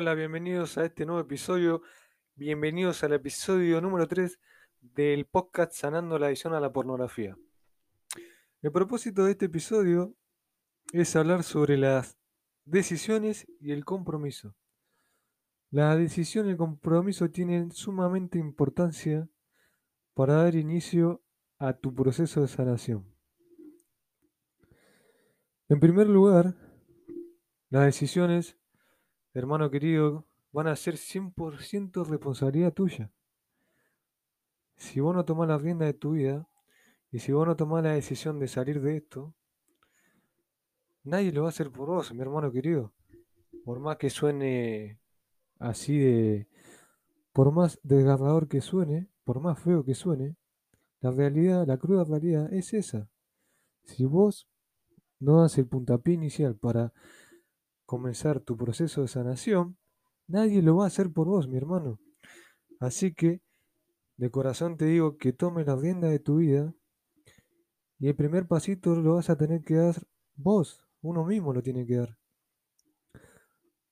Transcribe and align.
Hola, 0.00 0.14
bienvenidos 0.14 0.78
a 0.78 0.84
este 0.84 1.04
nuevo 1.06 1.20
episodio. 1.20 1.82
Bienvenidos 2.36 3.02
al 3.02 3.14
episodio 3.14 3.80
número 3.80 4.06
3 4.06 4.38
del 4.80 5.26
podcast 5.26 5.72
Sanando 5.72 6.20
la 6.20 6.26
adicción 6.26 6.54
a 6.54 6.60
la 6.60 6.72
pornografía. 6.72 7.36
El 8.62 8.70
propósito 8.70 9.24
de 9.24 9.32
este 9.32 9.46
episodio 9.46 10.14
es 10.92 11.16
hablar 11.16 11.42
sobre 11.42 11.76
las 11.78 12.16
decisiones 12.64 13.48
y 13.58 13.72
el 13.72 13.84
compromiso. 13.84 14.54
La 15.72 15.96
decisión 15.96 16.46
y 16.46 16.50
el 16.50 16.56
compromiso 16.56 17.28
tienen 17.32 17.72
sumamente 17.72 18.38
importancia 18.38 19.28
para 20.14 20.34
dar 20.34 20.54
inicio 20.54 21.24
a 21.58 21.72
tu 21.72 21.92
proceso 21.92 22.40
de 22.40 22.46
sanación. 22.46 23.04
En 25.68 25.80
primer 25.80 26.06
lugar, 26.06 26.54
las 27.68 27.86
decisiones 27.86 28.57
hermano 29.38 29.70
querido, 29.70 30.26
van 30.52 30.66
a 30.66 30.76
ser 30.76 30.94
100% 30.94 32.04
responsabilidad 32.06 32.72
tuya. 32.72 33.10
Si 34.76 35.00
vos 35.00 35.14
no 35.14 35.24
tomás 35.24 35.48
la 35.48 35.58
rienda 35.58 35.86
de 35.86 35.94
tu 35.94 36.12
vida 36.12 36.48
y 37.10 37.18
si 37.18 37.32
vos 37.32 37.46
no 37.46 37.56
tomás 37.56 37.82
la 37.82 37.92
decisión 37.92 38.38
de 38.38 38.48
salir 38.48 38.80
de 38.80 38.96
esto, 38.96 39.34
nadie 41.02 41.32
lo 41.32 41.42
va 41.42 41.48
a 41.48 41.50
hacer 41.50 41.70
por 41.70 41.88
vos, 41.88 42.12
mi 42.12 42.20
hermano 42.20 42.52
querido. 42.52 42.92
Por 43.64 43.80
más 43.80 43.96
que 43.96 44.10
suene 44.10 45.00
así 45.58 45.98
de... 45.98 46.48
Por 47.32 47.52
más 47.52 47.78
desgarrador 47.82 48.48
que 48.48 48.60
suene, 48.60 49.08
por 49.24 49.40
más 49.40 49.60
feo 49.60 49.84
que 49.84 49.94
suene, 49.94 50.36
la 51.00 51.12
realidad, 51.12 51.66
la 51.66 51.76
cruda 51.76 52.02
realidad 52.02 52.52
es 52.52 52.74
esa. 52.74 53.08
Si 53.84 54.04
vos 54.04 54.48
no 55.20 55.42
das 55.42 55.56
el 55.58 55.66
puntapié 55.66 56.14
inicial 56.14 56.56
para 56.56 56.92
comenzar 57.88 58.40
tu 58.40 58.54
proceso 58.58 59.00
de 59.00 59.08
sanación, 59.08 59.78
nadie 60.26 60.60
lo 60.60 60.76
va 60.76 60.84
a 60.84 60.88
hacer 60.88 61.10
por 61.10 61.26
vos, 61.26 61.48
mi 61.48 61.56
hermano. 61.56 61.98
Así 62.80 63.14
que, 63.14 63.40
de 64.18 64.30
corazón 64.30 64.76
te 64.76 64.84
digo 64.84 65.16
que 65.16 65.32
tome 65.32 65.64
la 65.64 65.74
rienda 65.74 66.08
de 66.08 66.18
tu 66.18 66.36
vida 66.36 66.74
y 67.98 68.08
el 68.08 68.14
primer 68.14 68.46
pasito 68.46 68.94
lo 68.94 69.14
vas 69.14 69.30
a 69.30 69.38
tener 69.38 69.62
que 69.62 69.76
dar 69.76 69.96
vos, 70.34 70.84
uno 71.00 71.24
mismo 71.24 71.54
lo 71.54 71.62
tiene 71.62 71.86
que 71.86 71.96
dar. 71.96 72.18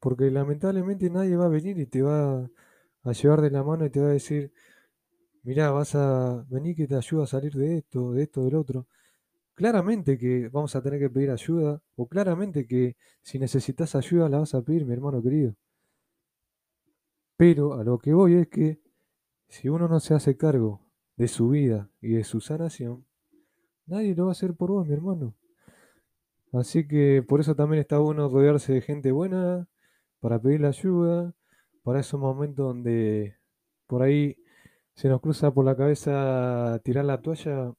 Porque 0.00 0.28
lamentablemente 0.28 1.08
nadie 1.08 1.36
va 1.36 1.46
a 1.46 1.56
venir 1.56 1.78
y 1.78 1.86
te 1.86 2.02
va 2.02 2.50
a 3.04 3.12
llevar 3.12 3.42
de 3.42 3.50
la 3.52 3.62
mano 3.62 3.86
y 3.86 3.90
te 3.90 4.00
va 4.00 4.08
a 4.08 4.18
decir, 4.20 4.52
mirá, 5.44 5.70
vas 5.70 5.94
a 5.94 6.44
venir 6.50 6.74
que 6.74 6.88
te 6.88 6.96
ayuda 6.96 7.24
a 7.24 7.28
salir 7.28 7.52
de 7.52 7.78
esto, 7.78 8.10
de 8.10 8.24
esto, 8.24 8.44
del 8.44 8.56
otro. 8.56 8.88
Claramente 9.54 10.18
que 10.18 10.48
vamos 10.48 10.74
a 10.74 10.82
tener 10.82 10.98
que 10.98 11.10
pedir 11.10 11.30
ayuda, 11.30 11.80
o 11.96 12.08
claramente 12.08 12.66
que 12.66 12.96
si 13.22 13.38
necesitas 13.38 13.94
ayuda 13.94 14.28
la 14.28 14.38
vas 14.38 14.54
a 14.54 14.62
pedir, 14.62 14.84
mi 14.84 14.92
hermano 14.92 15.22
querido. 15.22 15.54
Pero 17.36 17.74
a 17.74 17.84
lo 17.84 17.98
que 17.98 18.12
voy 18.12 18.34
es 18.34 18.48
que 18.48 18.80
si 19.48 19.68
uno 19.68 19.88
no 19.88 20.00
se 20.00 20.14
hace 20.14 20.36
cargo 20.36 20.80
de 21.16 21.28
su 21.28 21.50
vida 21.50 21.88
y 22.00 22.14
de 22.14 22.24
su 22.24 22.40
sanación, 22.40 23.04
nadie 23.86 24.14
lo 24.14 24.24
va 24.24 24.30
a 24.30 24.32
hacer 24.32 24.54
por 24.54 24.70
vos, 24.70 24.86
mi 24.86 24.94
hermano. 24.94 25.34
Así 26.52 26.86
que 26.86 27.24
por 27.26 27.40
eso 27.40 27.54
también 27.54 27.80
está 27.80 27.98
bueno 27.98 28.28
rodearse 28.28 28.72
de 28.72 28.80
gente 28.80 29.12
buena, 29.12 29.68
para 30.20 30.40
pedirle 30.40 30.68
ayuda, 30.68 31.34
para 31.82 32.00
esos 32.00 32.18
momentos 32.18 32.66
donde 32.66 33.36
por 33.86 34.02
ahí 34.02 34.38
se 34.94 35.08
nos 35.08 35.20
cruza 35.20 35.52
por 35.52 35.66
la 35.66 35.76
cabeza 35.76 36.80
tirar 36.82 37.04
la 37.04 37.20
toalla, 37.20 37.74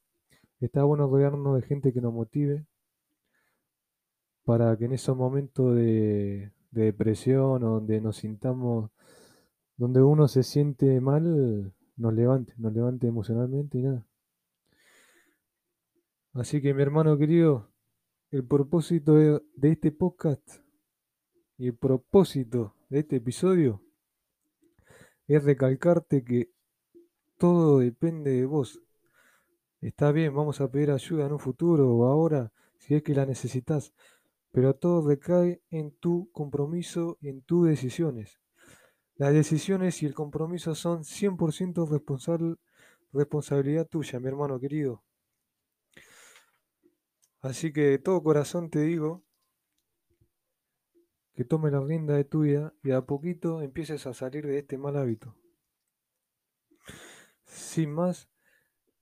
Está 0.60 0.84
bueno 0.84 1.06
rodearnos 1.06 1.60
de 1.60 1.66
gente 1.66 1.92
que 1.92 2.00
nos 2.00 2.14
motive 2.14 2.66
para 4.46 4.76
que 4.76 4.86
en 4.86 4.92
esos 4.92 5.16
momentos 5.16 5.74
de, 5.74 6.52
depresión 6.70 7.62
o 7.62 7.70
donde 7.70 8.00
nos 8.00 8.18
sintamos, 8.18 8.90
donde 9.76 10.00
uno 10.02 10.28
se 10.28 10.42
siente 10.42 11.00
mal, 11.00 11.74
nos 11.96 12.14
levante, 12.14 12.54
nos 12.56 12.72
levante 12.72 13.06
emocionalmente 13.06 13.78
y 13.78 13.82
nada. 13.82 14.06
Así 16.32 16.62
que 16.62 16.72
mi 16.74 16.82
hermano 16.82 17.18
querido, 17.18 17.70
el 18.30 18.44
propósito 18.44 19.14
de, 19.14 19.42
de 19.56 19.72
este 19.72 19.90
podcast 19.90 20.48
y 21.58 21.68
el 21.68 21.74
propósito 21.74 22.74
de 22.88 23.00
este 23.00 23.16
episodio 23.16 23.82
es 25.26 25.42
recalcarte 25.44 26.24
que 26.24 26.50
todo 27.36 27.80
depende 27.80 28.30
de 28.30 28.46
vos. 28.46 28.80
Está 29.80 30.10
bien, 30.10 30.34
vamos 30.34 30.60
a 30.60 30.70
pedir 30.70 30.90
ayuda 30.90 31.26
en 31.26 31.32
un 31.32 31.38
futuro 31.38 31.90
o 31.90 32.06
ahora, 32.06 32.52
si 32.78 32.94
es 32.94 33.02
que 33.02 33.14
la 33.14 33.26
necesitas, 33.26 33.92
pero 34.50 34.74
todo 34.74 35.06
recae 35.06 35.62
en 35.70 35.90
tu 35.92 36.30
compromiso 36.32 37.18
y 37.20 37.28
en 37.28 37.42
tus 37.42 37.68
decisiones. 37.68 38.40
Las 39.16 39.32
decisiones 39.32 40.02
y 40.02 40.06
el 40.06 40.14
compromiso 40.14 40.74
son 40.74 41.04
100% 41.04 42.58
responsabilidad 43.12 43.86
tuya, 43.86 44.18
mi 44.18 44.28
hermano 44.28 44.58
querido. 44.58 45.02
Así 47.40 47.72
que 47.72 47.82
de 47.82 47.98
todo 47.98 48.22
corazón 48.22 48.70
te 48.70 48.80
digo 48.80 49.22
que 51.34 51.44
tome 51.44 51.70
la 51.70 51.80
rienda 51.80 52.14
de 52.14 52.24
tu 52.24 52.40
vida 52.40 52.74
y 52.82 52.92
a 52.92 53.02
poquito 53.02 53.60
empieces 53.60 54.06
a 54.06 54.14
salir 54.14 54.46
de 54.46 54.58
este 54.58 54.78
mal 54.78 54.96
hábito. 54.96 55.36
Sin 57.44 57.92
más, 57.92 58.28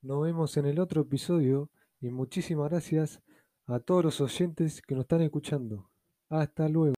nos 0.05 0.23
vemos 0.23 0.57
en 0.59 0.67
el 0.67 0.79
otro 0.81 1.01
episodio 1.01 1.71
y 1.99 2.11
muchísimas 2.11 2.71
gracias 2.71 3.23
a 3.67 3.81
todos 3.81 4.05
los 4.05 4.21
oyentes 4.21 4.83
que 4.83 4.95
nos 4.95 5.05
están 5.05 5.23
escuchando. 5.23 5.91
Hasta 6.29 6.69
luego. 6.69 6.95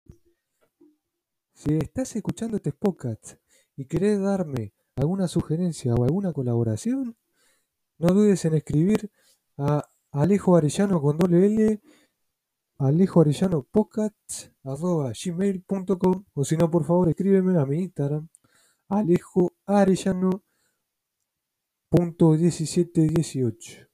Si 1.54 1.74
estás 1.76 2.16
escuchando 2.16 2.56
este 2.56 2.72
podcast 2.72 3.34
y 3.76 3.84
querés 3.84 4.20
darme 4.20 4.74
alguna 4.96 5.28
sugerencia 5.28 5.94
o 5.94 6.02
alguna 6.02 6.32
colaboración, 6.32 7.16
no 7.98 8.08
dudes 8.08 8.44
en 8.44 8.54
escribir 8.54 9.12
a 9.56 9.88
Alejo 10.10 10.56
Arellano 10.56 11.00
con 11.00 11.16
doble 11.16 11.46
L, 11.46 11.80
Alejo 12.78 13.22
podcast, 13.70 14.50
o 14.64 15.12
si 16.44 16.56
no, 16.56 16.70
por 16.70 16.84
favor, 16.84 17.08
escríbeme 17.08 17.56
a 17.56 17.66
mi 17.66 17.82
Instagram, 17.82 18.28
Alejo 18.88 19.52
Punto 21.96 22.36
diecisiete 22.36 23.06
dieciocho. 23.06 23.85